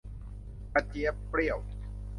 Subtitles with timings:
[0.73, 1.57] กระเจี๊ยบเปรี้ยว